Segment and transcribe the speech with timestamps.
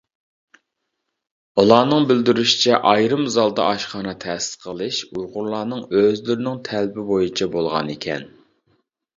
[1.63, 8.27] ئۇلارنىڭ بىلدۈرۈشىچە ئايرىم زالدا ئاشخانا تەسىس قىلىشى ئۇيغۇرلارنىڭ ئۆزلىرىنىڭ تەلىپى بويىچە بولغان ئىكەن.